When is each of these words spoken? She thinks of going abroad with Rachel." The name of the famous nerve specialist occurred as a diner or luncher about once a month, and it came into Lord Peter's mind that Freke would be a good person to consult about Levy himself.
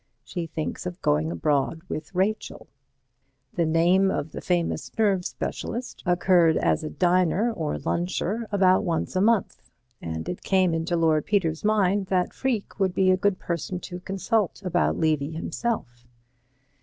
She 0.23 0.47
thinks 0.47 0.87
of 0.87 0.99
going 1.03 1.31
abroad 1.31 1.81
with 1.87 2.15
Rachel." 2.15 2.65
The 3.53 3.67
name 3.67 4.09
of 4.09 4.31
the 4.31 4.41
famous 4.41 4.91
nerve 4.97 5.23
specialist 5.27 6.01
occurred 6.07 6.57
as 6.57 6.83
a 6.83 6.89
diner 6.89 7.51
or 7.53 7.77
luncher 7.77 8.47
about 8.51 8.83
once 8.83 9.15
a 9.15 9.21
month, 9.21 9.69
and 10.01 10.27
it 10.27 10.41
came 10.41 10.73
into 10.73 10.97
Lord 10.97 11.27
Peter's 11.27 11.63
mind 11.63 12.07
that 12.07 12.33
Freke 12.33 12.79
would 12.79 12.95
be 12.95 13.11
a 13.11 13.15
good 13.15 13.37
person 13.37 13.79
to 13.81 13.99
consult 13.99 14.63
about 14.65 14.97
Levy 14.97 15.29
himself. 15.33 16.07